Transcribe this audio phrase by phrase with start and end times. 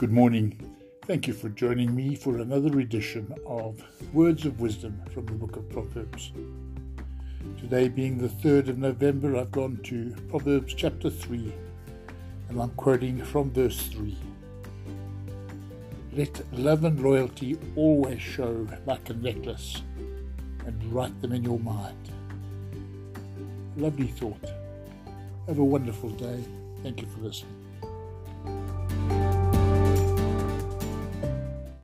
[0.00, 0.58] Good morning.
[1.02, 3.84] Thank you for joining me for another edition of
[4.14, 6.32] Words of Wisdom from the Book of Proverbs.
[7.58, 11.52] Today, being the 3rd of November, I've gone to Proverbs chapter 3
[12.48, 14.16] and I'm quoting from verse 3.
[16.14, 19.82] Let love and loyalty always show like a necklace
[20.64, 22.10] and write them in your mind.
[23.76, 24.50] Lovely thought.
[25.46, 26.42] Have a wonderful day.
[26.82, 27.69] Thank you for listening.